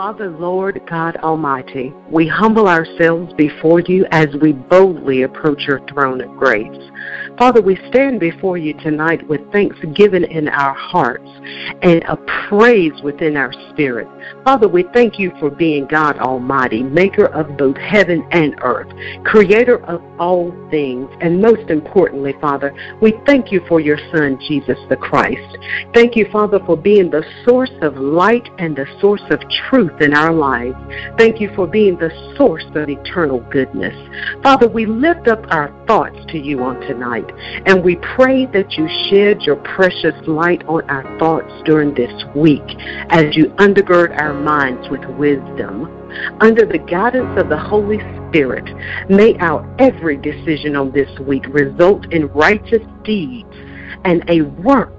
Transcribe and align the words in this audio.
Father, 0.00 0.30
Lord 0.30 0.80
God 0.88 1.18
Almighty, 1.18 1.92
we 2.10 2.26
humble 2.26 2.66
ourselves 2.66 3.34
before 3.34 3.80
you 3.80 4.06
as 4.12 4.28
we 4.40 4.54
boldly 4.54 5.24
approach 5.24 5.66
your 5.66 5.86
throne 5.88 6.22
of 6.22 6.34
grace. 6.38 6.90
Father, 7.36 7.60
we 7.60 7.76
stand 7.90 8.18
before 8.18 8.56
you 8.56 8.72
tonight 8.80 9.26
with 9.28 9.40
thanksgiving 9.52 10.24
in 10.24 10.48
our 10.48 10.72
hearts 10.72 11.28
and 11.82 12.02
a 12.04 12.16
praise 12.48 12.92
within 13.02 13.36
our 13.36 13.52
spirit. 13.70 14.08
Father, 14.42 14.68
we 14.68 14.84
thank 14.94 15.18
you 15.18 15.32
for 15.38 15.50
being 15.50 15.86
God 15.86 16.18
Almighty, 16.18 16.82
maker 16.82 17.26
of 17.26 17.58
both 17.58 17.76
heaven 17.76 18.26
and 18.30 18.54
earth, 18.62 18.88
creator 19.24 19.84
of 19.84 20.02
all 20.18 20.50
things, 20.70 21.10
and 21.20 21.42
most 21.42 21.70
importantly, 21.70 22.34
Father, 22.40 22.74
we 23.02 23.14
thank 23.26 23.52
you 23.52 23.60
for 23.68 23.80
your 23.80 23.98
Son, 24.14 24.38
Jesus 24.48 24.78
the 24.88 24.96
Christ. 24.96 25.58
Thank 25.92 26.16
you, 26.16 26.26
Father, 26.32 26.58
for 26.64 26.76
being 26.76 27.10
the 27.10 27.24
source 27.44 27.72
of 27.82 27.96
light 27.96 28.48
and 28.58 28.74
the 28.74 28.86
source 29.00 29.22
of 29.30 29.40
truth 29.68 29.89
in 30.00 30.14
our 30.14 30.32
lives. 30.32 30.76
Thank 31.18 31.40
you 31.40 31.52
for 31.54 31.66
being 31.66 31.96
the 31.96 32.10
source 32.36 32.64
of 32.74 32.88
eternal 32.88 33.40
goodness. 33.50 33.94
Father, 34.42 34.68
we 34.68 34.86
lift 34.86 35.28
up 35.28 35.44
our 35.50 35.68
thoughts 35.86 36.18
to 36.28 36.38
you 36.38 36.62
on 36.62 36.80
tonight. 36.80 37.30
And 37.66 37.82
we 37.82 37.96
pray 37.96 38.46
that 38.46 38.72
you 38.72 38.88
shed 39.08 39.42
your 39.42 39.56
precious 39.56 40.14
light 40.26 40.66
on 40.66 40.88
our 40.90 41.18
thoughts 41.18 41.52
during 41.64 41.94
this 41.94 42.24
week 42.34 42.62
as 43.10 43.36
you 43.36 43.46
undergird 43.58 44.18
our 44.20 44.34
minds 44.34 44.88
with 44.88 45.04
wisdom. 45.16 45.96
Under 46.40 46.66
the 46.66 46.78
guidance 46.78 47.38
of 47.38 47.48
the 47.48 47.58
Holy 47.58 47.98
Spirit, 48.28 48.64
may 49.08 49.36
our 49.38 49.64
every 49.78 50.16
decision 50.16 50.74
on 50.76 50.90
this 50.92 51.10
week 51.20 51.46
result 51.48 52.12
in 52.12 52.26
righteous 52.28 52.82
deeds 53.04 53.54
and 54.04 54.24
a 54.28 54.42
work 54.42 54.92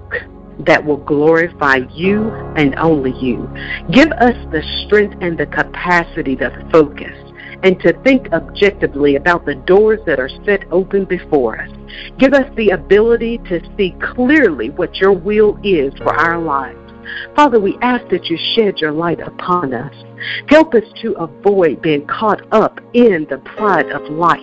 that 0.60 0.84
will 0.84 0.98
glorify 0.98 1.80
you 1.92 2.30
and 2.56 2.74
only 2.76 3.12
you. 3.18 3.48
Give 3.90 4.10
us 4.12 4.36
the 4.52 4.62
strength 4.84 5.16
and 5.20 5.38
the 5.38 5.46
capacity 5.46 6.36
to 6.36 6.68
focus 6.70 7.16
and 7.62 7.78
to 7.80 7.92
think 8.02 8.32
objectively 8.32 9.16
about 9.16 9.46
the 9.46 9.54
doors 9.54 10.00
that 10.06 10.18
are 10.18 10.30
set 10.44 10.64
open 10.72 11.04
before 11.04 11.60
us. 11.60 11.70
Give 12.18 12.32
us 12.32 12.50
the 12.56 12.70
ability 12.70 13.38
to 13.48 13.60
see 13.76 13.94
clearly 14.00 14.70
what 14.70 14.96
your 14.96 15.12
will 15.12 15.58
is 15.62 15.92
for 15.98 16.14
our 16.14 16.40
lives. 16.40 16.78
Father, 17.34 17.60
we 17.60 17.76
ask 17.82 18.08
that 18.10 18.26
you 18.26 18.38
shed 18.54 18.78
your 18.78 18.92
light 18.92 19.20
upon 19.20 19.74
us. 19.74 19.94
Help 20.48 20.74
us 20.74 20.84
to 21.02 21.12
avoid 21.14 21.82
being 21.82 22.06
caught 22.06 22.42
up 22.52 22.80
in 22.94 23.26
the 23.28 23.38
pride 23.38 23.90
of 23.90 24.02
life, 24.12 24.38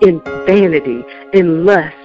in 0.00 0.20
vanity, 0.46 1.04
in 1.34 1.64
lust, 1.66 1.96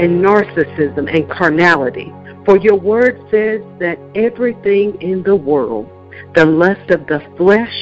in 0.00 0.20
narcissism, 0.22 1.14
and 1.14 1.30
carnality. 1.30 2.12
For 2.44 2.58
your 2.58 2.76
word 2.76 3.18
says 3.30 3.62
that 3.80 3.98
everything 4.14 5.00
in 5.00 5.22
the 5.22 5.36
world, 5.36 5.88
the 6.34 6.44
lust 6.44 6.90
of 6.90 7.06
the 7.06 7.22
flesh, 7.36 7.74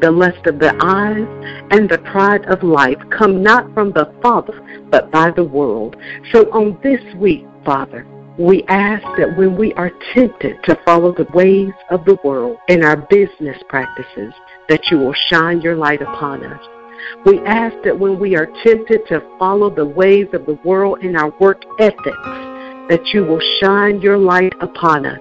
the 0.00 0.10
lust 0.10 0.44
of 0.46 0.58
the 0.58 0.74
eyes, 0.80 1.26
and 1.70 1.88
the 1.88 1.98
pride 1.98 2.44
of 2.46 2.62
life 2.62 2.98
come 3.16 3.42
not 3.42 3.72
from 3.74 3.92
the 3.92 4.12
Father, 4.20 4.60
but 4.90 5.10
by 5.12 5.30
the 5.30 5.44
world. 5.44 5.96
So 6.32 6.50
on 6.50 6.78
this 6.82 7.00
week, 7.16 7.46
Father, 7.64 8.06
we 8.38 8.64
ask 8.68 9.04
that 9.18 9.36
when 9.36 9.56
we 9.56 9.72
are 9.74 9.92
tempted 10.14 10.62
to 10.64 10.80
follow 10.84 11.12
the 11.12 11.26
ways 11.34 11.72
of 11.90 12.04
the 12.04 12.18
world 12.24 12.58
in 12.68 12.84
our 12.84 12.96
business 12.96 13.60
practices, 13.68 14.32
that 14.68 14.80
you 14.90 14.98
will 14.98 15.14
shine 15.28 15.60
your 15.60 15.76
light 15.76 16.02
upon 16.02 16.44
us. 16.44 16.62
We 17.24 17.38
ask 17.40 17.76
that 17.84 17.98
when 17.98 18.18
we 18.18 18.36
are 18.36 18.48
tempted 18.64 19.06
to 19.08 19.22
follow 19.38 19.70
the 19.70 19.86
ways 19.86 20.26
of 20.32 20.46
the 20.46 20.58
world 20.64 21.02
in 21.02 21.16
our 21.16 21.30
work 21.38 21.62
ethics, 21.78 22.47
that 22.88 23.06
you 23.08 23.24
will 23.24 23.40
shine 23.60 24.00
your 24.00 24.18
light 24.18 24.54
upon 24.60 25.06
us. 25.06 25.20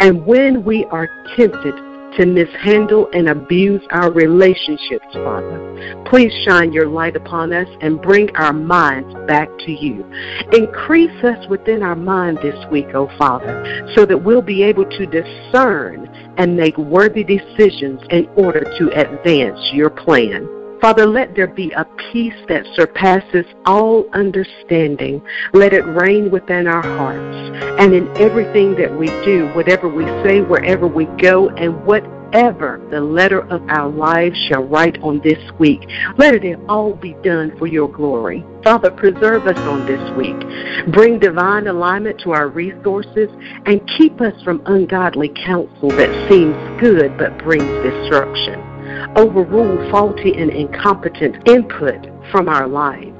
And 0.00 0.24
when 0.26 0.64
we 0.64 0.84
are 0.86 1.08
tempted 1.36 1.74
to 2.16 2.26
mishandle 2.26 3.08
and 3.12 3.28
abuse 3.28 3.82
our 3.90 4.10
relationships, 4.12 5.06
Father. 5.12 6.02
Please 6.06 6.32
shine 6.44 6.72
your 6.72 6.88
light 6.88 7.16
upon 7.16 7.52
us 7.52 7.68
and 7.80 8.00
bring 8.02 8.34
our 8.36 8.52
minds 8.52 9.14
back 9.26 9.48
to 9.60 9.72
you. 9.72 10.04
Increase 10.52 11.24
us 11.24 11.46
within 11.48 11.82
our 11.82 11.96
mind 11.96 12.38
this 12.42 12.64
week, 12.70 12.88
O 12.94 13.08
oh 13.08 13.18
Father, 13.18 13.92
so 13.94 14.04
that 14.06 14.22
we'll 14.22 14.42
be 14.42 14.62
able 14.62 14.84
to 14.84 15.06
discern 15.06 16.06
and 16.36 16.56
make 16.56 16.76
worthy 16.78 17.24
decisions 17.24 18.00
in 18.10 18.28
order 18.36 18.60
to 18.78 18.90
advance 19.00 19.60
your 19.72 19.90
plan. 19.90 20.59
Father, 20.80 21.06
let 21.06 21.36
there 21.36 21.46
be 21.46 21.70
a 21.72 21.84
peace 22.10 22.34
that 22.48 22.64
surpasses 22.74 23.44
all 23.66 24.06
understanding. 24.14 25.20
Let 25.52 25.74
it 25.74 25.82
reign 25.82 26.30
within 26.30 26.66
our 26.66 26.82
hearts 26.82 27.36
and 27.78 27.92
in 27.92 28.08
everything 28.16 28.76
that 28.76 28.98
we 28.98 29.08
do, 29.22 29.50
whatever 29.54 29.88
we 29.88 30.06
say, 30.24 30.40
wherever 30.40 30.86
we 30.86 31.04
go, 31.20 31.50
and 31.50 31.84
whatever 31.84 32.80
the 32.90 33.00
letter 33.00 33.40
of 33.50 33.62
our 33.68 33.90
lives 33.90 34.38
shall 34.48 34.62
write 34.64 34.96
on 35.02 35.20
this 35.20 35.38
week. 35.58 35.86
Let 36.16 36.34
it 36.34 36.58
all 36.66 36.94
be 36.94 37.12
done 37.22 37.58
for 37.58 37.66
your 37.66 37.88
glory. 37.88 38.42
Father, 38.64 38.90
preserve 38.90 39.46
us 39.46 39.58
on 39.58 39.84
this 39.84 40.16
week. 40.16 40.94
Bring 40.94 41.18
divine 41.18 41.66
alignment 41.66 42.20
to 42.20 42.30
our 42.30 42.48
resources 42.48 43.28
and 43.66 43.86
keep 43.98 44.18
us 44.22 44.40
from 44.42 44.62
ungodly 44.64 45.28
counsel 45.44 45.90
that 45.90 46.30
seems 46.30 46.56
good 46.80 47.18
but 47.18 47.36
brings 47.44 47.68
destruction 47.84 48.69
overrule 49.16 49.90
faulty 49.90 50.36
and 50.36 50.50
incompetent 50.50 51.48
input 51.48 52.08
from 52.30 52.48
our 52.48 52.66
lives. 52.66 53.16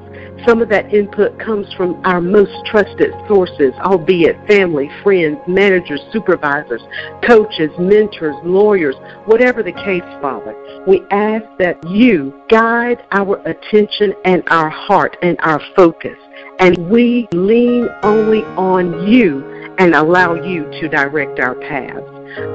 Some 0.47 0.59
of 0.61 0.69
that 0.69 0.91
input 0.91 1.37
comes 1.39 1.71
from 1.73 2.01
our 2.03 2.19
most 2.19 2.65
trusted 2.65 3.13
sources, 3.27 3.73
albeit 3.79 4.35
family, 4.47 4.89
friends, 5.03 5.37
managers, 5.47 6.01
supervisors, 6.11 6.81
coaches, 7.23 7.69
mentors, 7.77 8.35
lawyers, 8.43 8.95
whatever 9.25 9.61
the 9.61 9.71
case, 9.71 10.01
Father. 10.19 10.55
We 10.87 11.03
ask 11.11 11.45
that 11.59 11.77
you 11.87 12.41
guide 12.49 13.03
our 13.11 13.39
attention 13.47 14.15
and 14.25 14.41
our 14.47 14.69
heart 14.69 15.15
and 15.21 15.37
our 15.41 15.61
focus, 15.75 16.17
and 16.57 16.89
we 16.89 17.27
lean 17.33 17.87
only 18.01 18.43
on 18.57 19.07
you 19.07 19.45
and 19.77 19.93
allow 19.93 20.33
you 20.33 20.63
to 20.81 20.87
direct 20.87 21.39
our 21.39 21.53
paths. 21.55 22.10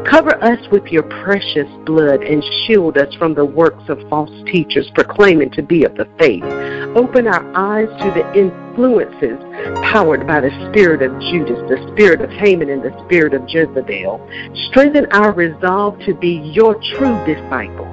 Cover 0.06 0.42
us 0.42 0.58
with 0.70 0.86
your 0.86 1.02
precious 1.02 1.68
blood 1.84 2.22
and 2.22 2.42
shield 2.66 2.96
us 2.96 3.12
from 3.16 3.34
the 3.34 3.44
works 3.44 3.88
of 3.88 3.98
false 4.08 4.30
teachers 4.46 4.90
proclaiming 4.94 5.50
to 5.50 5.62
be 5.62 5.84
of 5.84 5.94
the 5.96 6.08
faith. 6.18 6.44
Open 6.96 7.26
our 7.26 7.44
eyes 7.54 7.88
to 8.00 8.10
the 8.10 8.26
influences 8.38 9.38
powered 9.92 10.26
by 10.26 10.40
the 10.40 10.50
spirit 10.70 11.02
of 11.02 11.12
Judas, 11.20 11.58
the 11.68 11.92
spirit 11.92 12.22
of 12.22 12.30
Haman, 12.30 12.70
and 12.70 12.82
the 12.82 13.04
spirit 13.04 13.34
of 13.34 13.42
Jezebel. 13.48 14.26
Strengthen 14.68 15.06
our 15.12 15.32
resolve 15.32 15.98
to 16.06 16.14
be 16.14 16.50
your 16.54 16.74
true 16.96 17.16
disciple 17.26 17.86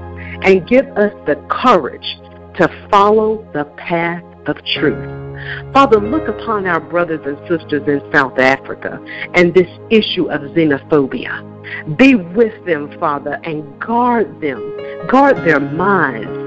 and 0.44 0.68
give 0.68 0.86
us 0.98 1.14
the 1.26 1.36
courage 1.50 2.18
to 2.56 2.88
follow 2.90 3.46
the 3.54 3.66
path 3.78 4.24
of 4.46 4.58
truth. 4.78 5.74
Father, 5.74 6.00
look 6.00 6.28
upon 6.30 6.66
our 6.66 6.80
brothers 6.80 7.20
and 7.26 7.38
sisters 7.50 7.84
in 7.88 8.02
South 8.14 8.40
Africa 8.40 9.04
and 9.34 9.54
this 9.54 9.68
issue 9.90 10.30
of 10.32 10.42
xenophobia. 10.52 11.53
Be 11.98 12.16
with 12.16 12.66
them, 12.66 12.98
Father, 13.00 13.40
and 13.44 13.80
guard 13.80 14.42
them. 14.42 14.62
Guard 15.08 15.38
their 15.38 15.60
minds, 15.60 16.43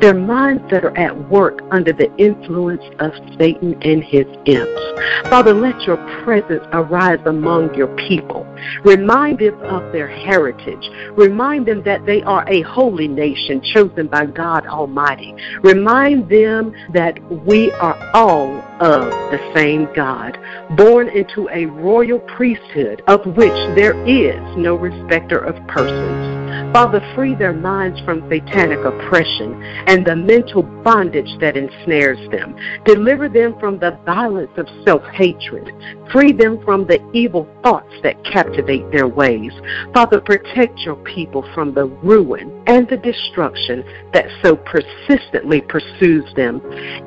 their 0.00 0.14
minds 0.14 0.62
that 0.70 0.84
are 0.84 0.96
at 0.96 1.28
work 1.30 1.60
under 1.70 1.92
the 1.92 2.14
influence 2.16 2.82
of 2.98 3.12
Satan 3.38 3.80
and 3.82 4.02
his 4.02 4.26
imps. 4.44 5.28
Father, 5.28 5.54
let 5.54 5.80
your 5.82 5.96
presence 6.24 6.64
arise 6.72 7.20
among 7.26 7.74
your 7.74 7.88
people. 7.96 8.44
Remind 8.84 9.38
them 9.38 9.60
of 9.62 9.92
their 9.92 10.08
heritage. 10.08 10.90
Remind 11.16 11.66
them 11.66 11.82
that 11.84 12.04
they 12.06 12.22
are 12.22 12.48
a 12.48 12.62
holy 12.62 13.08
nation 13.08 13.60
chosen 13.62 14.08
by 14.08 14.26
God 14.26 14.66
Almighty. 14.66 15.34
Remind 15.62 16.28
them 16.28 16.74
that 16.92 17.20
we 17.46 17.70
are 17.72 17.98
all 18.14 18.58
of 18.80 19.10
the 19.30 19.52
same 19.54 19.88
God, 19.94 20.38
born 20.76 21.08
into 21.08 21.48
a 21.50 21.66
royal 21.66 22.20
priesthood 22.20 23.02
of 23.06 23.24
which 23.36 23.48
there 23.74 23.94
is 24.06 24.40
no 24.56 24.74
respecter 24.74 25.38
of 25.38 25.54
persons. 25.66 26.37
Father, 26.72 27.00
free 27.14 27.34
their 27.34 27.52
minds 27.52 28.00
from 28.00 28.28
satanic 28.28 28.78
oppression 28.84 29.62
and 29.86 30.06
the 30.06 30.14
mental 30.14 30.62
bondage 30.62 31.38
that 31.40 31.56
ensnares 31.56 32.18
them. 32.30 32.56
Deliver 32.84 33.28
them 33.28 33.58
from 33.58 33.78
the 33.78 33.98
violence 34.04 34.50
of 34.56 34.66
self 34.84 35.02
hatred. 35.12 35.72
Free 36.12 36.32
them 36.32 36.62
from 36.64 36.86
the 36.86 37.00
evil 37.12 37.48
thoughts 37.62 37.92
that 38.02 38.22
captivate 38.24 38.90
their 38.90 39.08
ways. 39.08 39.52
Father, 39.94 40.20
protect 40.20 40.78
your 40.80 40.96
people 40.96 41.48
from 41.54 41.74
the 41.74 41.86
ruin 41.86 42.62
and 42.66 42.88
the 42.88 42.96
destruction 42.96 43.84
that 44.12 44.26
so 44.42 44.56
persistently 44.56 45.60
pursues 45.60 46.24
them. 46.34 46.60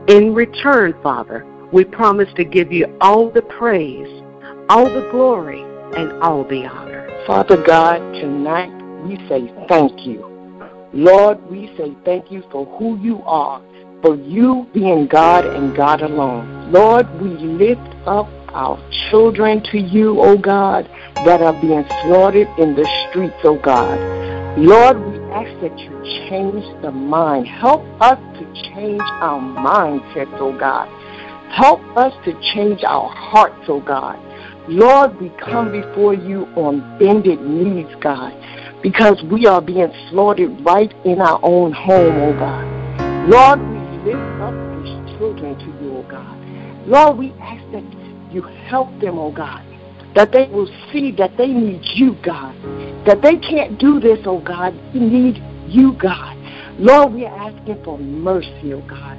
In 0.07 0.33
return, 0.33 0.93
Father, 1.01 1.45
we 1.71 1.85
promise 1.85 2.29
to 2.35 2.43
give 2.43 2.71
you 2.71 2.97
all 2.99 3.29
the 3.29 3.41
praise, 3.43 4.21
all 4.69 4.85
the 4.85 5.07
glory, 5.11 5.61
and 5.95 6.11
all 6.21 6.43
the 6.43 6.65
honor. 6.65 7.07
Father 7.25 7.61
God, 7.61 7.99
tonight 8.13 8.80
we 9.03 9.17
say 9.27 9.53
thank 9.67 10.05
you. 10.05 10.19
Lord, 10.93 11.41
we 11.49 11.67
say 11.77 11.95
thank 12.03 12.31
you 12.31 12.43
for 12.51 12.65
who 12.77 12.99
you 12.99 13.21
are, 13.23 13.61
for 14.01 14.15
you 14.15 14.67
being 14.73 15.07
God 15.07 15.45
and 15.45 15.75
God 15.75 16.01
alone. 16.01 16.71
Lord, 16.71 17.07
we 17.21 17.29
lift 17.29 17.81
up 18.05 18.27
our 18.53 18.77
children 19.09 19.63
to 19.71 19.79
you, 19.79 20.19
O 20.19 20.31
oh 20.31 20.37
God, 20.37 20.89
that 21.25 21.41
are 21.41 21.59
being 21.61 21.85
slaughtered 22.03 22.47
in 22.59 22.75
the 22.75 22.87
streets, 23.09 23.37
O 23.43 23.55
oh 23.55 23.61
God. 23.61 24.21
Lord, 24.57 24.99
we 24.99 25.17
ask 25.31 25.61
that 25.61 25.79
you 25.79 26.03
change 26.27 26.65
the 26.81 26.91
mind. 26.91 27.47
Help 27.47 27.83
us 28.01 28.19
to 28.37 28.43
change 28.75 28.99
our 28.99 29.39
mindsets, 29.39 30.37
oh 30.41 30.51
God. 30.59 30.89
Help 31.51 31.79
us 31.95 32.13
to 32.25 32.33
change 32.53 32.83
our 32.83 33.07
hearts, 33.07 33.63
oh 33.69 33.79
God. 33.79 34.19
Lord, 34.67 35.19
we 35.21 35.29
come 35.39 35.71
before 35.71 36.13
you 36.13 36.43
on 36.57 36.99
bended 36.99 37.41
knees, 37.41 37.87
God, 38.01 38.33
because 38.81 39.21
we 39.31 39.45
are 39.45 39.61
being 39.61 39.91
slaughtered 40.09 40.59
right 40.65 40.93
in 41.05 41.21
our 41.21 41.39
own 41.43 41.71
home, 41.71 42.15
oh 42.17 42.33
God. 42.33 42.65
Lord, 43.29 43.59
we 43.59 44.11
lift 44.11 44.41
up 44.41 44.53
these 44.83 45.17
children 45.17 45.57
to 45.59 45.83
you, 45.83 45.97
oh 45.97 46.05
God. 46.09 46.37
Lord, 46.87 47.17
we 47.17 47.31
ask 47.39 47.63
that 47.71 47.83
you 48.33 48.41
help 48.41 48.87
them, 48.99 49.19
oh 49.19 49.31
God, 49.31 49.63
that 50.15 50.31
they 50.31 50.47
will 50.47 50.67
see 50.91 51.11
that 51.17 51.37
they 51.37 51.47
need 51.47 51.81
you, 51.95 52.17
God, 52.23 52.55
that 53.05 53.21
they 53.21 53.37
can't 53.37 53.79
do 53.79 53.99
this, 53.99 54.19
oh 54.25 54.41
God. 54.41 54.73
We 54.93 54.99
need 54.99 55.43
you, 55.67 55.93
God. 55.93 56.37
Lord, 56.79 57.13
we 57.13 57.25
are 57.25 57.49
asking 57.49 57.83
for 57.83 57.99
mercy, 57.99 58.73
oh 58.73 58.81
God. 58.87 59.17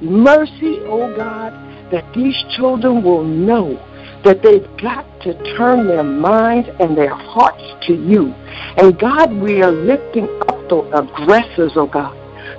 Mercy, 0.00 0.78
oh 0.84 1.14
God, 1.16 1.52
that 1.90 2.04
these 2.14 2.36
children 2.56 3.02
will 3.02 3.24
know 3.24 3.76
that 4.24 4.42
they've 4.42 4.66
got 4.82 5.06
to 5.22 5.34
turn 5.56 5.86
their 5.86 6.02
minds 6.02 6.68
and 6.78 6.96
their 6.96 7.14
hearts 7.14 7.62
to 7.86 7.94
you. 7.94 8.34
And 8.76 8.98
God, 8.98 9.32
we 9.32 9.62
are 9.62 9.72
lifting 9.72 10.28
up 10.48 10.68
the 10.68 10.80
aggressors, 10.94 11.72
oh 11.76 11.86
God, 11.86 12.16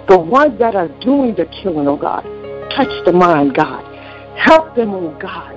the 0.07 0.17
ones 0.17 0.57
that 0.59 0.75
are 0.75 0.89
doing 0.99 1.35
the 1.35 1.45
killing, 1.61 1.87
oh 1.87 1.97
God. 1.97 2.23
Touch 2.75 2.91
the 3.05 3.11
mind, 3.11 3.55
God. 3.55 3.83
Help 4.37 4.75
them, 4.75 4.91
oh 4.91 5.17
God, 5.19 5.51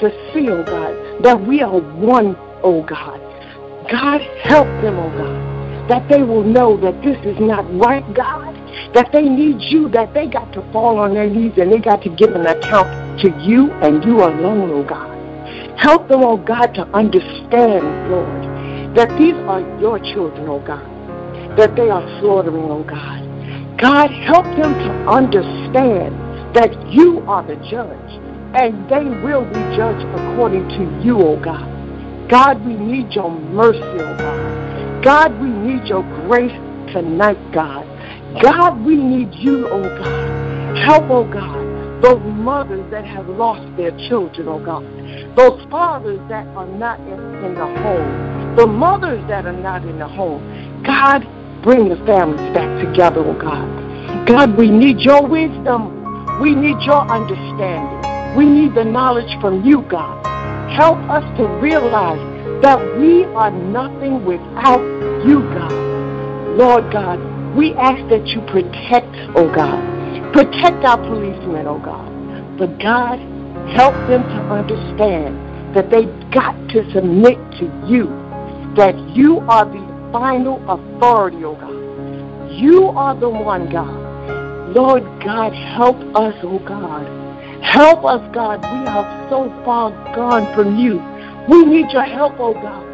to 0.00 0.10
see, 0.32 0.48
oh 0.48 0.64
God, 0.64 1.22
that 1.24 1.46
we 1.46 1.60
are 1.60 1.80
one, 1.80 2.34
oh 2.62 2.82
God. 2.82 3.20
God, 3.90 4.20
help 4.42 4.66
them, 4.80 4.96
oh 4.96 5.10
God, 5.10 5.88
that 5.88 6.08
they 6.08 6.22
will 6.22 6.44
know 6.44 6.76
that 6.80 7.02
this 7.02 7.18
is 7.26 7.38
not 7.40 7.62
right, 7.78 8.04
God, 8.14 8.54
that 8.94 9.10
they 9.12 9.22
need 9.22 9.60
you, 9.60 9.88
that 9.90 10.14
they 10.14 10.26
got 10.26 10.52
to 10.54 10.62
fall 10.72 10.98
on 10.98 11.14
their 11.14 11.28
knees 11.28 11.52
and 11.58 11.70
they 11.70 11.78
got 11.78 12.02
to 12.02 12.10
give 12.10 12.34
an 12.34 12.46
account 12.46 13.20
to 13.20 13.28
you 13.42 13.70
and 13.82 14.02
you 14.04 14.22
alone, 14.22 14.70
oh 14.70 14.84
God. 14.84 15.11
Help 15.78 16.08
them, 16.08 16.22
oh 16.22 16.36
God, 16.36 16.74
to 16.74 16.82
understand, 16.94 18.10
Lord, 18.10 18.96
that 18.96 19.08
these 19.18 19.34
are 19.48 19.60
your 19.80 19.98
children, 19.98 20.48
oh 20.48 20.60
God, 20.60 20.86
that 21.56 21.74
they 21.76 21.90
are 21.90 22.04
slaughtering, 22.20 22.70
oh 22.70 22.84
God. 22.84 23.20
God, 23.78 24.10
help 24.10 24.44
them 24.56 24.74
to 24.78 24.90
understand 25.10 26.14
that 26.54 26.70
you 26.92 27.20
are 27.26 27.42
the 27.46 27.56
judge 27.68 28.12
and 28.54 28.88
they 28.88 29.04
will 29.24 29.44
be 29.48 29.76
judged 29.76 30.04
according 30.12 30.68
to 30.68 31.04
you, 31.04 31.18
oh 31.18 31.40
God. 31.42 31.66
God, 32.28 32.64
we 32.64 32.74
need 32.74 33.12
your 33.12 33.30
mercy, 33.30 33.80
oh 33.80 34.16
God. 34.16 35.02
God, 35.02 35.40
we 35.40 35.48
need 35.48 35.88
your 35.88 36.02
grace 36.26 36.52
tonight, 36.92 37.38
God. 37.52 37.84
God, 38.40 38.84
we 38.84 38.96
need 38.96 39.34
you, 39.34 39.66
oh 39.68 39.82
God. 39.82 40.78
Help, 40.84 41.10
oh 41.10 41.24
God, 41.24 42.02
those 42.02 42.22
mothers 42.22 42.88
that 42.90 43.04
have 43.04 43.28
lost 43.28 43.64
their 43.76 43.90
children, 44.08 44.48
oh 44.48 44.62
God. 44.64 44.84
Those 45.36 45.64
fathers 45.70 46.20
that 46.28 46.46
are 46.56 46.66
not 46.66 47.00
in, 47.00 47.54
the 47.54 47.66
home. 47.82 48.56
The 48.56 48.66
mothers 48.66 49.22
that 49.28 49.46
are 49.46 49.52
not 49.52 49.82
in 49.82 49.98
the 49.98 50.08
home. 50.08 50.42
God, 50.84 51.22
bring 51.62 51.88
the 51.88 51.96
families 52.04 52.54
back 52.54 52.84
together, 52.84 53.20
oh 53.24 53.38
God. 53.38 54.26
God, 54.26 54.56
we 54.56 54.70
need 54.70 55.00
your 55.00 55.26
wisdom. 55.26 56.02
We 56.40 56.54
need 56.54 56.80
your 56.82 57.02
understanding. 57.10 58.36
We 58.36 58.44
need 58.46 58.74
the 58.74 58.84
knowledge 58.84 59.30
from 59.40 59.64
you, 59.64 59.82
God. 59.82 60.24
Help 60.76 60.98
us 61.10 61.24
to 61.38 61.46
realize 61.60 62.20
that 62.62 62.78
we 62.98 63.24
are 63.24 63.50
nothing 63.50 64.24
without 64.24 64.80
you, 65.26 65.40
God. 65.52 65.72
Lord 66.56 66.92
God, 66.92 67.18
we 67.56 67.74
ask 67.74 68.00
that 68.08 68.26
you 68.28 68.40
protect, 68.42 69.12
oh 69.36 69.52
God. 69.54 69.80
Protect 70.32 70.84
our 70.84 70.96
policemen, 70.96 71.66
oh 71.66 71.78
God. 71.78 72.08
But 72.56 72.78
God, 72.78 73.18
help 73.70 73.94
them 74.08 74.22
to 74.22 74.38
understand 74.50 75.74
that 75.74 75.90
they've 75.90 76.30
got 76.30 76.54
to 76.70 76.84
submit 76.92 77.38
to 77.58 77.64
you, 77.86 78.06
that 78.76 78.94
you 79.14 79.38
are 79.40 79.64
the 79.64 80.10
final 80.12 80.58
authority, 80.68 81.44
oh 81.44 81.54
God. 81.54 82.52
You 82.52 82.88
are 82.88 83.18
the 83.18 83.28
one, 83.28 83.70
God. 83.70 84.76
Lord 84.76 85.02
God, 85.24 85.52
help 85.52 85.96
us, 86.14 86.34
oh 86.42 86.58
God. 86.66 87.06
Help 87.62 88.04
us, 88.04 88.20
God. 88.34 88.60
We 88.60 88.86
are 88.88 89.28
so 89.30 89.48
far 89.64 89.90
gone 90.14 90.54
from 90.54 90.78
you. 90.78 91.00
We 91.48 91.64
need 91.64 91.90
your 91.90 92.04
help, 92.04 92.34
oh 92.38 92.54
God. 92.54 92.84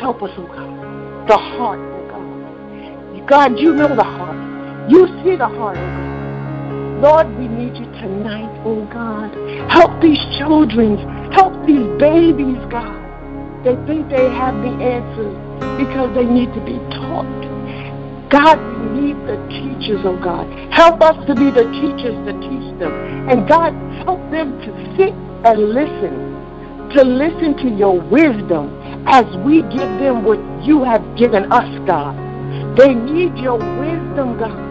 Help 0.00 0.22
us, 0.22 0.30
oh 0.36 0.46
God. 0.46 1.28
The 1.28 1.36
heart, 1.36 1.78
oh 1.78 2.08
God. 2.08 3.28
God, 3.28 3.58
you 3.58 3.74
know 3.74 3.94
the 3.94 4.02
heart. 4.02 4.90
You 4.90 5.06
see 5.22 5.36
the 5.36 5.46
heart, 5.46 5.76
oh 5.76 5.80
God. 5.80 5.99
Lord, 7.00 7.32
we 7.38 7.48
need 7.48 7.80
you 7.80 7.88
tonight, 7.96 8.52
oh 8.60 8.84
God. 8.92 9.32
Help 9.72 10.02
these 10.02 10.20
children. 10.36 11.00
Help 11.32 11.56
these 11.64 11.88
babies, 11.96 12.60
God. 12.68 12.92
They 13.64 13.72
think 13.88 14.12
they 14.12 14.28
have 14.28 14.52
the 14.60 14.68
answers 14.84 15.32
because 15.80 16.12
they 16.12 16.28
need 16.28 16.52
to 16.52 16.60
be 16.60 16.76
taught. 16.92 17.24
God, 18.28 18.60
we 18.60 19.00
need 19.00 19.16
the 19.24 19.40
teachers, 19.48 20.04
oh 20.04 20.20
God. 20.20 20.44
Help 20.70 21.00
us 21.00 21.16
to 21.24 21.34
be 21.34 21.48
the 21.48 21.64
teachers 21.72 22.20
to 22.28 22.32
teach 22.36 22.68
them. 22.76 22.92
And 23.32 23.48
God, 23.48 23.72
help 24.04 24.20
them 24.30 24.60
to 24.60 24.70
sit 25.00 25.16
and 25.48 25.72
listen, 25.72 26.12
to 26.96 27.02
listen 27.02 27.56
to 27.64 27.68
your 27.80 27.96
wisdom 27.96 28.68
as 29.08 29.24
we 29.40 29.62
give 29.72 29.88
them 30.04 30.22
what 30.22 30.38
you 30.62 30.84
have 30.84 31.00
given 31.16 31.50
us, 31.50 31.68
God. 31.88 32.12
They 32.76 32.92
need 32.92 33.40
your 33.40 33.56
wisdom, 33.56 34.36
God. 34.36 34.68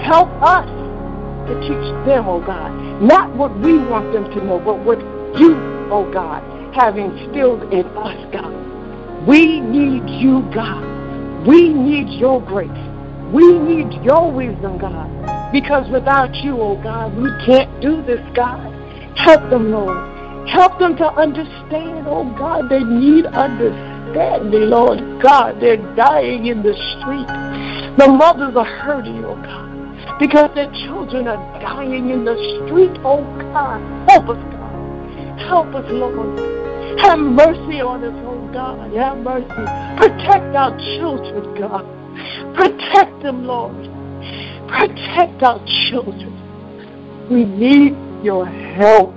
Help 0.00 0.30
us 0.42 0.81
to 1.46 1.54
teach 1.60 2.06
them, 2.06 2.28
oh 2.28 2.40
God. 2.40 2.70
Not 3.02 3.34
what 3.34 3.56
we 3.58 3.78
want 3.78 4.12
them 4.12 4.24
to 4.30 4.44
know, 4.44 4.58
but 4.58 4.78
what 4.80 4.98
you, 5.38 5.56
oh 5.90 6.10
God, 6.12 6.42
have 6.74 6.96
instilled 6.96 7.72
in 7.72 7.86
us, 7.96 8.32
God. 8.32 9.26
We 9.26 9.60
need 9.60 10.08
you, 10.08 10.42
God. 10.54 11.46
We 11.46 11.68
need 11.68 12.08
your 12.20 12.40
grace. 12.40 12.70
We 13.32 13.58
need 13.58 13.92
your 14.04 14.30
wisdom, 14.30 14.78
God. 14.78 15.08
Because 15.52 15.88
without 15.90 16.34
you, 16.36 16.60
oh 16.60 16.80
God, 16.82 17.16
we 17.16 17.28
can't 17.44 17.80
do 17.80 18.02
this, 18.02 18.20
God. 18.34 18.72
Help 19.16 19.48
them, 19.50 19.70
Lord. 19.70 20.48
Help 20.48 20.78
them 20.78 20.96
to 20.96 21.06
understand, 21.06 22.06
oh 22.08 22.24
God. 22.36 22.68
They 22.68 22.82
need 22.82 23.26
understanding, 23.26 24.70
Lord 24.70 25.22
God. 25.22 25.60
They're 25.60 25.76
dying 25.94 26.46
in 26.46 26.62
the 26.62 26.74
street. 26.98 27.28
The 27.98 28.08
mothers 28.08 28.56
are 28.56 28.64
hurting, 28.64 29.24
oh 29.24 29.36
God, 29.36 29.71
because 30.18 30.50
their 30.54 30.70
children 30.86 31.28
are 31.28 31.60
dying 31.60 32.10
in 32.10 32.24
the 32.24 32.36
street, 32.66 32.92
oh 33.04 33.22
God. 33.52 33.80
Help 34.08 34.28
us, 34.28 34.42
God. 34.52 35.40
Help 35.40 35.74
us, 35.74 35.86
Lord. 35.90 36.38
Have 37.00 37.18
mercy 37.18 37.80
on 37.80 38.04
us, 38.04 38.14
oh 38.26 38.52
God. 38.52 38.92
Have 38.94 39.18
mercy. 39.18 39.48
Protect 39.96 40.54
our 40.54 40.76
children, 40.98 41.54
God. 41.58 41.86
Protect 42.54 43.22
them, 43.22 43.46
Lord. 43.46 43.74
Protect 44.68 45.42
our 45.42 45.58
children. 45.90 46.32
We 47.30 47.44
need 47.44 47.96
your 48.24 48.46
help. 48.46 49.14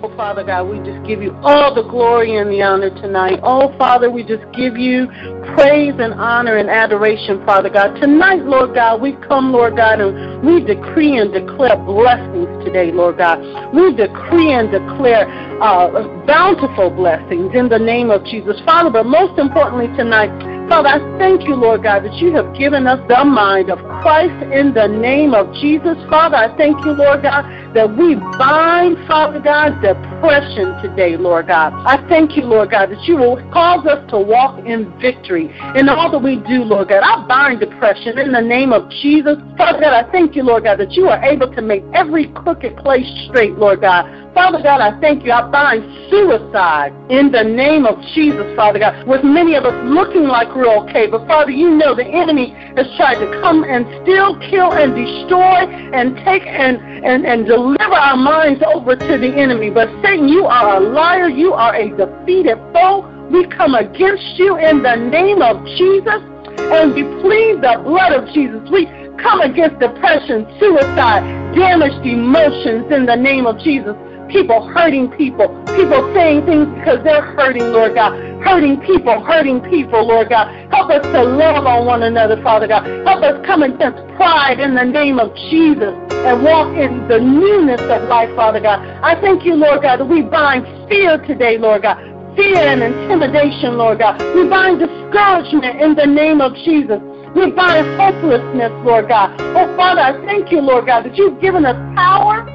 Oh, 0.00 0.14
Father 0.16 0.44
God, 0.44 0.68
we 0.68 0.78
just 0.78 1.04
give 1.06 1.22
you 1.22 1.36
all 1.42 1.74
the 1.74 1.82
glory 1.82 2.36
and 2.36 2.50
the 2.50 2.62
honor 2.62 2.90
tonight. 2.90 3.40
Oh, 3.42 3.76
Father, 3.78 4.10
we 4.10 4.22
just 4.22 4.44
give 4.52 4.76
you 4.76 5.10
praise 5.58 5.94
and 5.98 6.14
honor 6.14 6.56
and 6.56 6.70
adoration, 6.70 7.44
Father 7.44 7.68
God. 7.68 7.98
Tonight, 8.00 8.44
Lord 8.44 8.74
God, 8.74 9.00
we 9.02 9.12
come, 9.26 9.50
Lord 9.50 9.74
God, 9.74 10.00
and 10.00 10.46
we 10.46 10.62
decree 10.62 11.18
and 11.18 11.32
declare 11.32 11.76
blessings 11.76 12.46
today, 12.64 12.92
Lord 12.92 13.18
God. 13.18 13.42
We 13.74 13.90
decree 13.90 14.52
and 14.52 14.70
declare 14.70 15.26
uh, 15.60 15.90
bountiful 16.26 16.90
blessings 16.90 17.50
in 17.54 17.68
the 17.68 17.78
name 17.78 18.10
of 18.10 18.24
Jesus. 18.24 18.54
Father, 18.64 18.90
but 18.90 19.06
most 19.06 19.36
importantly 19.36 19.88
tonight, 19.96 20.30
Father, 20.68 20.90
I 20.90 21.18
thank 21.18 21.48
you, 21.48 21.54
Lord 21.54 21.82
God, 21.82 22.04
that 22.04 22.12
you 22.20 22.34
have 22.34 22.54
given 22.54 22.86
us 22.86 23.00
the 23.08 23.24
mind 23.24 23.70
of 23.70 23.78
Christ 24.02 24.36
in 24.52 24.74
the 24.74 24.86
name 24.86 25.32
of 25.32 25.50
Jesus. 25.54 25.96
Father, 26.10 26.36
I 26.36 26.54
thank 26.58 26.84
you, 26.84 26.92
Lord 26.92 27.22
God, 27.22 27.48
that 27.74 27.96
we 27.96 28.16
bind, 28.36 28.98
Father 29.08 29.40
God, 29.40 29.80
depression 29.80 30.76
today, 30.82 31.16
Lord 31.16 31.46
God. 31.46 31.72
I 31.86 32.06
thank 32.06 32.36
you, 32.36 32.44
Lord 32.44 32.70
God, 32.70 32.90
that 32.90 33.02
you 33.04 33.16
will 33.16 33.36
cause 33.50 33.86
us 33.86 34.10
to 34.10 34.18
walk 34.18 34.60
in 34.66 34.92
victory 35.00 35.48
in 35.74 35.88
all 35.88 36.12
that 36.12 36.18
we 36.18 36.36
do, 36.36 36.64
Lord 36.64 36.88
God. 36.88 37.00
I 37.02 37.26
bind 37.26 37.60
depression 37.60 38.18
in 38.18 38.32
the 38.32 38.42
name 38.42 38.74
of 38.74 38.90
Jesus. 38.90 39.38
Father 39.56 39.80
God, 39.80 40.04
I 40.04 40.12
thank 40.12 40.36
you, 40.36 40.42
Lord 40.42 40.64
God, 40.64 40.80
that 40.80 40.92
you 40.92 41.08
are 41.08 41.24
able 41.24 41.50
to 41.54 41.62
make 41.62 41.82
every 41.94 42.28
crooked 42.28 42.76
place 42.76 43.08
straight, 43.26 43.56
Lord 43.56 43.80
God. 43.80 44.04
Father 44.38 44.62
God, 44.62 44.80
I 44.80 44.94
thank 45.00 45.26
you. 45.26 45.32
I 45.32 45.50
bind 45.50 45.82
suicide 46.14 46.94
in 47.10 47.32
the 47.32 47.42
name 47.42 47.84
of 47.84 47.98
Jesus, 48.14 48.46
Father 48.54 48.78
God, 48.78 49.02
with 49.02 49.24
many 49.24 49.56
of 49.56 49.64
us 49.66 49.74
looking 49.90 50.30
like 50.30 50.46
we're 50.54 50.70
okay. 50.86 51.10
But 51.10 51.26
Father, 51.26 51.50
you 51.50 51.74
know 51.74 51.92
the 51.92 52.06
enemy 52.06 52.54
has 52.78 52.86
tried 52.96 53.18
to 53.18 53.26
come 53.42 53.66
and 53.66 53.82
steal, 54.06 54.38
kill, 54.46 54.70
and 54.70 54.94
destroy 54.94 55.66
and 55.90 56.14
take 56.22 56.46
and, 56.46 56.78
and, 57.02 57.26
and 57.26 57.50
deliver 57.50 57.98
our 57.98 58.16
minds 58.16 58.62
over 58.62 58.94
to 58.94 59.18
the 59.18 59.34
enemy. 59.34 59.70
But 59.70 59.90
Satan, 60.06 60.28
you 60.28 60.46
are 60.46 60.76
a 60.76 60.80
liar. 60.86 61.28
You 61.28 61.52
are 61.54 61.74
a 61.74 61.90
defeated 61.90 62.62
foe. 62.70 63.10
We 63.34 63.42
come 63.50 63.74
against 63.74 64.38
you 64.38 64.54
in 64.54 64.86
the 64.86 64.94
name 64.94 65.42
of 65.42 65.58
Jesus. 65.74 66.22
And 66.70 66.94
we 66.94 67.02
plead 67.26 67.58
the 67.58 67.82
blood 67.82 68.14
of 68.14 68.30
Jesus. 68.30 68.62
We 68.70 68.86
come 69.18 69.42
against 69.42 69.82
depression, 69.82 70.46
suicide, 70.62 71.26
damaged 71.58 72.06
emotions 72.06 72.86
in 72.94 73.04
the 73.04 73.16
name 73.16 73.44
of 73.44 73.58
Jesus. 73.58 73.98
People 74.28 74.68
hurting 74.68 75.08
people, 75.12 75.48
people 75.76 76.12
saying 76.14 76.44
things 76.44 76.68
because 76.78 77.02
they're 77.02 77.22
hurting, 77.22 77.72
Lord 77.72 77.94
God. 77.94 78.12
Hurting 78.44 78.80
people, 78.80 79.24
hurting 79.24 79.60
people, 79.62 80.06
Lord 80.06 80.28
God. 80.28 80.48
Help 80.70 80.90
us 80.90 81.02
to 81.02 81.22
love 81.22 81.66
on 81.66 81.86
one 81.86 82.02
another, 82.02 82.40
Father 82.42 82.68
God. 82.68 82.84
Help 83.06 83.22
us 83.22 83.44
come 83.46 83.62
against 83.62 83.98
pride 84.16 84.60
in 84.60 84.74
the 84.74 84.84
name 84.84 85.18
of 85.18 85.34
Jesus 85.50 85.94
and 86.10 86.44
walk 86.44 86.76
in 86.76 87.08
the 87.08 87.18
newness 87.18 87.80
of 87.80 88.08
life, 88.08 88.34
Father 88.36 88.60
God. 88.60 88.80
I 89.02 89.20
thank 89.20 89.44
you, 89.44 89.54
Lord 89.54 89.82
God, 89.82 90.00
that 90.00 90.06
we 90.06 90.22
bind 90.22 90.66
fear 90.88 91.18
today, 91.26 91.58
Lord 91.58 91.82
God 91.82 91.96
fear 92.38 92.54
and 92.54 92.82
intimidation, 92.82 93.76
Lord 93.76 93.98
God. 93.98 94.16
We 94.36 94.48
bind 94.48 94.78
discouragement 94.78 95.82
in 95.82 95.96
the 95.96 96.06
name 96.06 96.40
of 96.40 96.54
Jesus. 96.54 97.02
We 97.34 97.50
bind 97.50 97.84
hopelessness, 97.98 98.70
Lord 98.86 99.08
God. 99.08 99.34
Oh, 99.58 99.66
Father, 99.76 100.00
I 100.00 100.24
thank 100.24 100.52
you, 100.52 100.60
Lord 100.60 100.86
God, 100.86 101.04
that 101.04 101.16
you've 101.16 101.40
given 101.40 101.66
us 101.66 101.76
power 101.96 102.46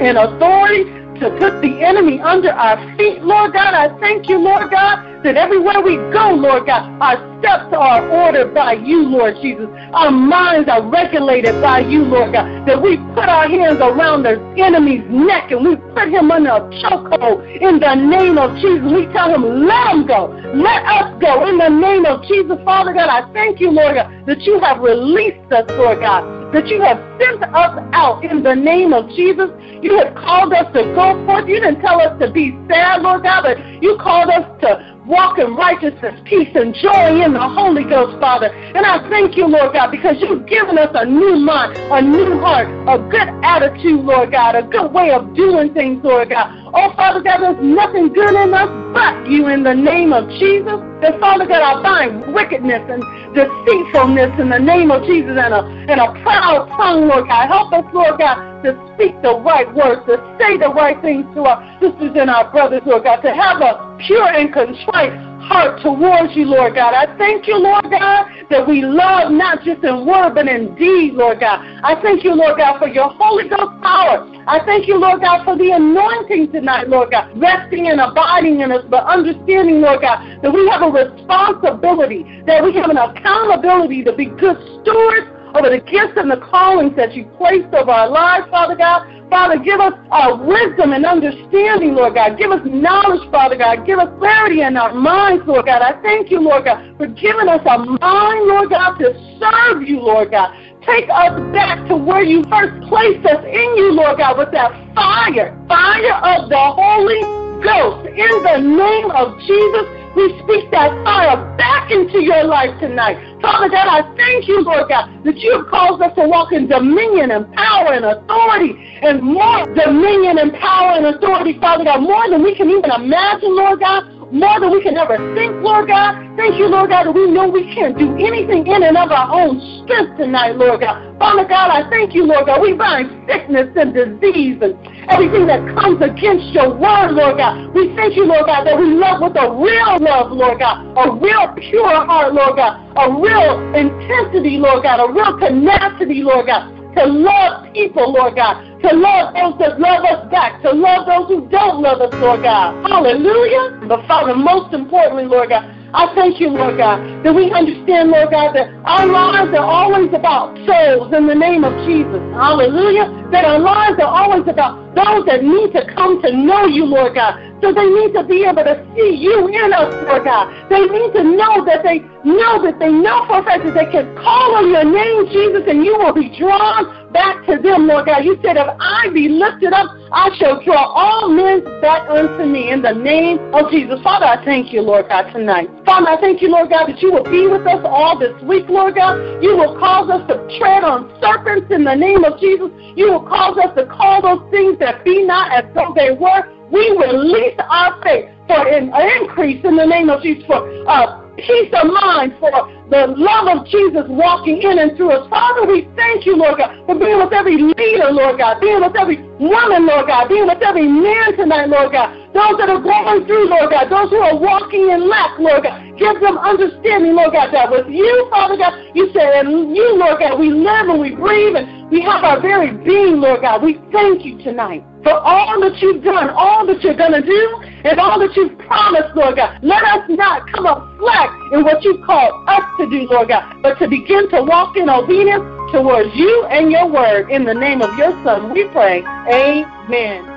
and 0.00 0.16
authority 0.16 0.84
to 1.20 1.28
put 1.36 1.60
the 1.60 1.84
enemy 1.84 2.18
under 2.20 2.50
our 2.50 2.80
feet, 2.96 3.20
Lord 3.20 3.52
God. 3.52 3.74
I 3.74 3.92
thank 4.00 4.28
you, 4.28 4.38
Lord 4.38 4.70
God, 4.70 5.22
that 5.22 5.36
everywhere 5.36 5.82
we 5.82 5.96
go, 6.16 6.32
Lord 6.32 6.64
God, 6.64 6.88
our 6.96 7.20
steps 7.38 7.68
are 7.76 8.08
ordered 8.08 8.54
by 8.54 8.72
you, 8.72 9.04
Lord 9.04 9.36
Jesus. 9.42 9.68
Our 9.92 10.10
minds 10.10 10.68
are 10.70 10.80
regulated 10.80 11.60
by 11.60 11.80
you, 11.80 12.04
Lord 12.04 12.32
God. 12.32 12.48
That 12.66 12.80
we 12.80 12.96
put 13.12 13.28
our 13.28 13.46
hands 13.46 13.84
around 13.84 14.24
the 14.24 14.40
enemy's 14.56 15.04
neck 15.12 15.52
and 15.52 15.60
we 15.60 15.76
put 15.92 16.08
him 16.08 16.30
under 16.30 16.56
a 16.56 16.64
chokehold 16.80 17.44
in 17.60 17.78
the 17.78 17.94
name 17.94 18.38
of 18.38 18.56
Jesus. 18.56 18.88
We 18.88 19.04
tell 19.12 19.28
him, 19.28 19.68
let 19.68 19.92
him 19.92 20.06
go. 20.06 20.32
Let 20.56 20.80
us 20.88 21.20
go 21.20 21.44
in 21.46 21.58
the 21.58 21.68
name 21.68 22.06
of 22.06 22.24
Jesus. 22.24 22.56
Father 22.64 22.94
God, 22.94 23.12
I 23.12 23.30
thank 23.34 23.60
you, 23.60 23.70
Lord 23.70 23.96
God, 23.96 24.08
that 24.24 24.40
you 24.40 24.58
have 24.60 24.80
released 24.80 25.52
us, 25.52 25.68
Lord 25.76 26.00
God 26.00 26.39
that 26.52 26.66
you 26.66 26.80
have 26.82 26.98
sent 27.20 27.42
us 27.44 27.74
out 27.92 28.24
in 28.24 28.42
the 28.42 28.54
name 28.54 28.92
of 28.92 29.08
Jesus. 29.10 29.50
You 29.82 29.96
have 29.98 30.14
called 30.14 30.52
us 30.52 30.66
to 30.74 30.82
go 30.94 31.14
forth. 31.26 31.48
You 31.48 31.60
didn't 31.60 31.80
tell 31.80 32.00
us 32.00 32.18
to 32.20 32.30
be 32.30 32.58
sad, 32.68 33.02
Lord 33.02 33.22
God, 33.22 33.42
but 33.42 33.58
you 33.82 33.96
called 34.00 34.28
us 34.28 34.44
to 34.62 35.00
walk 35.06 35.38
in 35.38 35.54
righteousness, 35.54 36.20
peace, 36.24 36.50
and 36.54 36.74
joy 36.74 37.22
in 37.22 37.32
the 37.32 37.48
Holy 37.48 37.84
Ghost, 37.84 38.18
Father. 38.20 38.46
And 38.46 38.84
I 38.84 39.08
thank 39.08 39.36
you, 39.36 39.46
Lord 39.46 39.72
God, 39.72 39.90
because 39.90 40.16
you've 40.20 40.46
given 40.46 40.78
us 40.78 40.90
a 40.94 41.04
new 41.04 41.36
mind, 41.36 41.76
a 41.76 42.02
new 42.02 42.38
heart, 42.38 42.68
a 42.86 42.98
good 43.10 43.28
attitude, 43.42 44.04
Lord 44.04 44.32
God, 44.32 44.54
a 44.54 44.62
good 44.62 44.92
way 44.92 45.10
of 45.10 45.34
doing 45.34 45.72
things, 45.72 46.04
Lord 46.04 46.30
God. 46.30 46.59
Oh, 46.72 46.92
Father 46.94 47.20
God, 47.20 47.42
there's 47.42 47.58
nothing 47.62 48.12
good 48.12 48.30
in 48.30 48.54
us 48.54 48.70
but 48.94 49.26
you 49.28 49.48
in 49.48 49.62
the 49.62 49.74
name 49.74 50.12
of 50.12 50.28
Jesus. 50.38 50.78
That, 51.02 51.18
Father 51.18 51.46
God, 51.46 51.62
I 51.62 51.82
bind 51.82 52.32
wickedness 52.32 52.82
and 52.86 53.02
deceitfulness 53.34 54.38
in 54.38 54.50
the 54.50 54.58
name 54.58 54.90
of 54.90 55.02
Jesus 55.02 55.34
and 55.34 55.54
a, 55.54 55.66
and 55.90 55.98
a 55.98 56.14
proud 56.22 56.68
tongue, 56.78 57.08
Lord 57.08 57.26
God. 57.26 57.48
Help 57.48 57.72
us, 57.72 57.84
Lord 57.92 58.18
God, 58.18 58.62
to 58.62 58.78
speak 58.94 59.20
the 59.22 59.34
right 59.42 59.66
words, 59.74 60.06
to 60.06 60.14
say 60.38 60.58
the 60.58 60.70
right 60.70 61.00
things 61.02 61.26
to 61.34 61.42
our 61.42 61.58
sisters 61.80 62.14
and 62.14 62.30
our 62.30 62.50
brothers, 62.50 62.82
Lord 62.86 63.02
God, 63.02 63.22
to 63.22 63.34
have 63.34 63.60
a 63.60 63.98
pure 64.06 64.28
and 64.30 64.52
contrite 64.54 65.29
heart 65.50 65.82
towards 65.82 66.36
you, 66.36 66.46
Lord 66.46 66.76
God. 66.78 66.94
I 66.94 67.10
thank 67.18 67.48
you, 67.48 67.58
Lord 67.58 67.90
God, 67.90 68.30
that 68.50 68.62
we 68.62 68.82
love 68.82 69.32
not 69.32 69.66
just 69.66 69.82
in 69.82 70.06
word 70.06 70.38
but 70.38 70.46
in 70.46 70.76
deed, 70.76 71.14
Lord 71.14 71.40
God. 71.40 71.58
I 71.82 72.00
thank 72.00 72.22
you, 72.22 72.34
Lord 72.34 72.58
God, 72.58 72.78
for 72.78 72.86
your 72.86 73.10
Holy 73.10 73.48
Ghost 73.48 73.82
power. 73.82 74.30
I 74.46 74.62
thank 74.64 74.86
you, 74.86 74.96
Lord 74.96 75.20
God, 75.20 75.44
for 75.44 75.58
the 75.58 75.72
anointing 75.72 76.52
tonight, 76.52 76.88
Lord 76.88 77.10
God, 77.10 77.34
resting 77.34 77.88
and 77.88 78.00
abiding 78.00 78.60
in 78.60 78.70
us, 78.70 78.84
but 78.88 79.02
understanding, 79.04 79.80
Lord 79.82 80.02
God, 80.02 80.22
that 80.40 80.54
we 80.54 80.70
have 80.70 80.82
a 80.82 80.90
responsibility, 80.90 82.22
that 82.46 82.62
we 82.62 82.72
have 82.74 82.88
an 82.88 82.98
accountability 82.98 84.04
to 84.04 84.14
be 84.14 84.26
good 84.26 84.56
stewards 84.80 85.39
over 85.54 85.70
the 85.70 85.80
gifts 85.80 86.16
and 86.16 86.30
the 86.30 86.40
callings 86.50 86.94
that 86.96 87.14
you 87.14 87.24
placed 87.36 87.72
over 87.74 87.90
our 87.90 88.08
lives, 88.08 88.46
Father 88.50 88.76
God. 88.76 89.06
Father, 89.30 89.62
give 89.62 89.78
us 89.78 89.94
uh, 90.10 90.36
wisdom 90.42 90.92
and 90.92 91.06
understanding, 91.06 91.94
Lord 91.94 92.14
God. 92.14 92.36
Give 92.36 92.50
us 92.50 92.60
knowledge, 92.66 93.22
Father 93.30 93.56
God. 93.56 93.86
Give 93.86 93.98
us 93.98 94.10
clarity 94.18 94.62
in 94.62 94.76
our 94.76 94.92
minds, 94.92 95.46
Lord 95.46 95.66
God. 95.66 95.82
I 95.82 96.00
thank 96.02 96.30
you, 96.30 96.40
Lord 96.40 96.64
God, 96.64 96.82
for 96.98 97.06
giving 97.06 97.46
us 97.46 97.62
a 97.62 97.78
mind, 97.78 98.42
Lord 98.50 98.70
God, 98.70 98.98
to 98.98 99.14
serve 99.38 99.82
you, 99.86 100.00
Lord 100.00 100.32
God. 100.32 100.50
Take 100.82 101.06
us 101.06 101.38
back 101.52 101.86
to 101.88 101.96
where 101.96 102.24
you 102.24 102.42
first 102.50 102.74
placed 102.88 103.24
us 103.26 103.44
in 103.46 103.68
you, 103.78 103.94
Lord 103.94 104.18
God, 104.18 104.36
with 104.36 104.50
that 104.50 104.74
fire, 104.94 105.54
fire 105.68 106.16
of 106.26 106.50
the 106.50 106.64
Holy 106.74 107.22
Ghost. 107.62 108.10
In 108.10 108.34
the 108.42 108.58
name 108.58 109.10
of 109.14 109.38
Jesus, 109.46 109.99
we 110.16 110.34
speak 110.42 110.70
that 110.70 110.90
fire 111.04 111.38
back 111.56 111.90
into 111.90 112.22
your 112.22 112.44
life 112.44 112.78
tonight. 112.80 113.16
Father 113.40 113.68
God, 113.68 113.86
I 113.88 114.02
thank 114.16 114.48
you, 114.48 114.62
Lord 114.62 114.88
God, 114.88 115.08
that 115.24 115.36
you 115.38 115.52
have 115.56 115.66
caused 115.70 116.02
us 116.02 116.14
to 116.16 116.26
walk 116.26 116.52
in 116.52 116.66
dominion 116.66 117.30
and 117.30 117.50
power 117.54 117.94
and 117.94 118.04
authority 118.04 118.74
and 119.02 119.22
more 119.22 119.64
dominion 119.74 120.38
and 120.38 120.52
power 120.54 120.98
and 120.98 121.06
authority, 121.14 121.58
Father 121.60 121.84
God, 121.84 122.02
more 122.02 122.28
than 122.28 122.42
we 122.42 122.54
can 122.54 122.68
even 122.68 122.90
imagine, 122.90 123.54
Lord 123.54 123.80
God 123.80 124.19
more 124.32 124.60
than 124.60 124.70
we 124.70 124.82
can 124.82 124.96
ever 124.96 125.18
think, 125.34 125.62
Lord 125.62 125.88
God. 125.88 126.14
Thank 126.36 126.56
you, 126.56 126.66
Lord 126.66 126.90
God, 126.90 127.06
that 127.06 127.12
we 127.12 127.30
know 127.30 127.48
we 127.48 127.66
can't 127.74 127.98
do 127.98 128.14
anything 128.16 128.66
in 128.66 128.82
and 128.82 128.96
of 128.96 129.10
our 129.10 129.28
own 129.34 129.58
strength 129.82 130.16
tonight, 130.16 130.56
Lord 130.56 130.80
God. 130.80 131.18
Father 131.18 131.44
God, 131.44 131.70
I 131.70 131.88
thank 131.90 132.14
you, 132.14 132.24
Lord 132.24 132.46
God. 132.46 132.62
We 132.62 132.72
bind 132.74 133.10
sickness 133.28 133.68
and 133.74 133.92
disease 133.92 134.62
and 134.62 134.78
everything 135.10 135.46
that 135.50 135.60
comes 135.74 136.00
against 136.00 136.54
your 136.54 136.70
word, 136.70 137.12
Lord 137.12 137.38
God. 137.38 137.74
We 137.74 137.94
thank 137.96 138.16
you, 138.16 138.24
Lord 138.24 138.46
God, 138.46 138.64
that 138.64 138.78
we 138.78 138.86
love 138.94 139.20
with 139.20 139.36
a 139.36 139.50
real 139.50 139.98
love, 139.98 140.30
Lord 140.32 140.60
God, 140.60 140.78
a 140.96 141.10
real 141.10 141.50
pure 141.58 142.06
heart, 142.06 142.32
Lord 142.32 142.56
God, 142.56 142.78
a 142.96 143.10
real 143.10 143.58
intensity, 143.74 144.56
Lord 144.56 144.84
God, 144.84 145.02
a 145.02 145.12
real 145.12 145.38
tenacity, 145.38 146.22
Lord 146.22 146.46
God 146.46 146.79
to 146.96 147.06
love 147.06 147.72
people, 147.72 148.12
Lord 148.12 148.36
God, 148.36 148.62
to 148.82 148.90
love 148.96 149.34
those 149.34 149.58
that 149.60 149.78
love 149.78 150.04
us 150.04 150.30
back, 150.30 150.62
to 150.62 150.72
love 150.72 151.06
those 151.06 151.28
who 151.28 151.48
don't 151.48 151.82
love 151.82 152.00
us, 152.00 152.12
Lord 152.20 152.42
God. 152.42 152.74
Hallelujah. 152.88 153.86
But 153.86 154.06
Father, 154.06 154.34
most 154.34 154.72
importantly, 154.74 155.24
Lord 155.24 155.50
God, 155.50 155.64
I 155.92 156.14
thank 156.14 156.38
you, 156.38 156.48
Lord 156.50 156.78
God, 156.78 157.02
that 157.24 157.34
we 157.34 157.50
understand, 157.50 158.10
Lord 158.10 158.30
God, 158.30 158.54
that 158.54 158.70
our 158.86 159.06
lives 159.06 159.50
are 159.50 159.66
always 159.66 160.14
about 160.14 160.54
souls 160.62 161.12
in 161.12 161.26
the 161.26 161.34
name 161.34 161.64
of 161.64 161.74
Jesus. 161.82 162.22
Hallelujah. 162.30 163.10
That 163.34 163.44
our 163.44 163.58
lives 163.58 163.98
are 163.98 164.06
always 164.06 164.46
about 164.46 164.89
those 164.94 165.24
that 165.26 165.42
need 165.42 165.72
to 165.72 165.86
come 165.94 166.20
to 166.22 166.30
know 166.34 166.66
you, 166.66 166.84
Lord 166.84 167.14
God. 167.14 167.38
So 167.62 167.72
they 167.72 167.86
need 167.86 168.12
to 168.14 168.24
be 168.24 168.42
able 168.44 168.64
to 168.64 168.74
see 168.96 169.14
you 169.20 169.46
in 169.48 169.72
us, 169.72 169.92
Lord 170.08 170.24
God. 170.24 170.48
They 170.70 170.80
need 170.80 171.12
to 171.12 171.22
know 171.22 171.64
that 171.64 171.84
they 171.84 172.00
know 172.24 172.60
that 172.64 172.78
they 172.78 172.90
know 172.92 173.24
for 173.28 173.40
a 173.40 173.44
fact 173.44 173.64
that 173.64 173.74
they 173.76 173.88
can 173.92 174.16
call 174.16 174.56
on 174.56 174.68
your 174.68 174.84
name, 174.84 175.28
Jesus, 175.32 175.64
and 175.68 175.84
you 175.84 175.96
will 175.96 176.12
be 176.12 176.32
drawn 176.36 177.12
back 177.12 177.44
to 177.46 177.56
them, 177.60 177.86
Lord 177.86 178.06
God. 178.06 178.24
You 178.24 178.36
said, 178.42 178.56
if 178.56 178.68
I 178.80 179.08
be 179.12 179.28
lifted 179.28 179.72
up, 179.72 179.88
I 180.12 180.30
shall 180.36 180.62
draw 180.64 180.90
all 180.90 181.28
men 181.28 181.62
back 181.80 182.08
unto 182.10 182.44
me 182.44 182.70
in 182.70 182.82
the 182.82 182.92
name 182.92 183.38
of 183.54 183.70
Jesus. 183.70 184.00
Father, 184.02 184.26
I 184.26 184.42
thank 184.44 184.72
you, 184.72 184.82
Lord 184.82 185.08
God, 185.08 185.30
tonight. 185.32 185.68
Father, 185.84 186.08
I 186.08 186.20
thank 186.20 186.42
you, 186.42 186.48
Lord 186.50 186.70
God, 186.70 186.88
that 186.88 187.00
you 187.00 187.12
will 187.12 187.24
be 187.24 187.46
with 187.46 187.66
us 187.66 187.80
all 187.84 188.18
this 188.18 188.34
week, 188.42 188.68
Lord 188.68 188.96
God. 188.96 189.16
You 189.42 189.56
will 189.56 189.78
cause 189.78 190.10
us 190.10 190.26
to 190.28 190.34
tread 190.58 190.82
on 190.82 191.08
serpents 191.20 191.70
in 191.70 191.84
the 191.84 191.94
name 191.94 192.24
of 192.24 192.40
Jesus. 192.40 192.68
You 192.96 193.12
will 193.12 193.26
cause 193.26 193.56
us 193.58 193.74
to 193.76 193.86
call 193.86 194.22
those 194.22 194.42
things 194.50 194.79
that 194.80 195.04
be 195.04 195.24
not 195.24 195.52
as 195.52 195.64
though 195.74 195.92
they 195.94 196.10
were 196.10 196.42
we 196.70 196.90
release 196.96 197.58
our 197.68 198.00
faith 198.02 198.30
for 198.46 198.66
an 198.66 198.94
increase 199.20 199.64
in 199.64 199.76
the 199.76 199.86
name 199.86 200.08
of 200.08 200.22
Jesus, 200.22 200.44
for 200.46 200.62
uh, 200.86 201.20
peace 201.36 201.70
of 201.74 201.90
mind, 201.90 202.34
for 202.38 202.50
the 202.90 203.14
love 203.18 203.58
of 203.58 203.66
Jesus 203.66 204.06
walking 204.08 204.62
in 204.62 204.78
and 204.78 204.96
through 204.96 205.10
us. 205.10 205.28
Father, 205.30 205.66
we 205.66 205.88
thank 205.96 206.26
you, 206.26 206.36
Lord 206.36 206.58
God, 206.58 206.70
for 206.86 206.98
being 206.98 207.18
with 207.18 207.32
every 207.32 207.58
leader, 207.58 208.10
Lord 208.10 208.38
God, 208.38 208.60
being 208.60 208.80
with 208.80 208.94
every 208.94 209.18
woman, 209.38 209.86
Lord 209.86 210.06
God, 210.06 210.28
being 210.28 210.46
with 210.46 210.62
every 210.62 210.86
man 210.86 211.36
tonight, 211.36 211.68
Lord 211.68 211.92
God. 211.92 212.10
Those 212.30 212.62
that 212.62 212.70
are 212.70 212.78
going 212.78 213.26
through, 213.26 213.50
Lord 213.50 213.74
God, 213.74 213.90
those 213.90 214.10
who 214.10 214.22
are 214.22 214.38
walking 214.38 214.86
in 214.90 215.08
lack, 215.10 215.34
Lord 215.38 215.64
God. 215.64 215.82
Give 215.98 216.14
them 216.22 216.38
understanding, 216.38 217.18
Lord 217.18 217.32
God, 217.34 217.50
that 217.50 217.70
with 217.70 217.90
you, 217.90 218.28
Father 218.30 218.56
God, 218.56 218.70
you 218.94 219.10
said, 219.12 219.44
and 219.44 219.74
you, 219.74 219.98
Lord 219.98 220.20
God, 220.20 220.38
we 220.38 220.50
live 220.50 220.86
and 220.88 221.00
we 221.00 221.10
breathe 221.10 221.56
and 221.56 221.90
we 221.90 222.00
have 222.02 222.22
our 222.22 222.40
very 222.40 222.70
being, 222.70 223.18
Lord 223.18 223.42
God. 223.42 223.62
We 223.62 223.82
thank 223.90 224.24
you 224.24 224.38
tonight 224.38 224.86
for 225.02 225.12
all 225.12 225.58
that 225.60 225.74
you've 225.82 226.04
done, 226.04 226.30
all 226.30 226.64
that 226.66 226.82
you're 226.82 226.96
going 226.96 227.18
to 227.18 227.26
do, 227.26 227.42
and 227.82 227.98
all 227.98 228.20
that 228.20 228.30
you've 228.36 228.56
promised, 228.58 229.10
Lord 229.16 229.34
God. 229.34 229.58
Let 229.62 229.82
us 229.82 230.06
not 230.08 230.46
come 230.52 230.66
up 230.66 230.86
slack 231.00 231.30
in 231.52 231.64
what 231.64 231.82
you've 231.82 232.04
called 232.06 232.46
us 232.46 232.62
to 232.78 232.88
do, 232.88 233.10
Lord 233.10 233.28
God, 233.28 233.42
but 233.62 233.74
to 233.80 233.88
begin 233.88 234.30
to 234.30 234.42
walk 234.42 234.76
in 234.76 234.88
obedience 234.88 235.42
towards 235.72 236.14
you 236.14 236.46
and 236.46 236.70
your 236.70 236.86
word. 236.86 237.30
In 237.30 237.44
the 237.44 237.54
name 237.54 237.82
of 237.82 237.90
your 237.98 238.12
Son, 238.22 238.52
we 238.52 238.68
pray. 238.68 239.02
Amen. 239.02 240.29